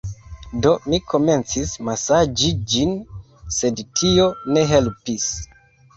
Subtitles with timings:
[0.65, 2.97] Do, mi komencis masaĝi ĝin
[3.59, 4.27] sed tio
[4.57, 5.29] ne helpis